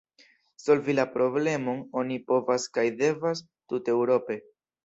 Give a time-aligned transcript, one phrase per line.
[0.63, 4.41] Solvi la problemon oni povas kaj devas tuteŭrope.